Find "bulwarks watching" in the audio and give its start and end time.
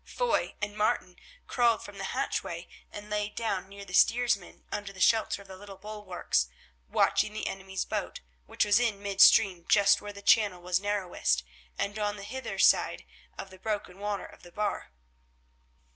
5.77-7.33